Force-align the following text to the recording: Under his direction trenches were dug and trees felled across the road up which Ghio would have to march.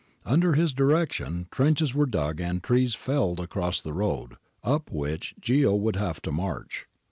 Under 0.25 0.53
his 0.53 0.73
direction 0.73 1.45
trenches 1.51 1.93
were 1.93 2.07
dug 2.07 2.39
and 2.39 2.63
trees 2.63 2.95
felled 2.95 3.39
across 3.39 3.81
the 3.83 3.93
road 3.93 4.37
up 4.63 4.89
which 4.91 5.35
Ghio 5.39 5.75
would 5.75 5.95
have 5.95 6.23
to 6.23 6.31
march. 6.31 6.87